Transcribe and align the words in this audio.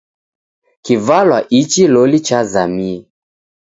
Kivalwa 0.83 1.39
ichi 1.59 1.83
loli 1.93 2.19
chazamie! 2.27 2.97